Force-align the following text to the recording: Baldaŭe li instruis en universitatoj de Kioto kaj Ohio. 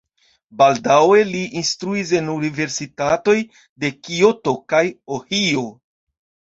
Baldaŭe 0.61 1.19
li 1.31 1.41
instruis 1.61 2.15
en 2.21 2.33
universitatoj 2.37 3.39
de 3.55 3.95
Kioto 4.03 4.59
kaj 4.75 4.85
Ohio. 5.23 5.71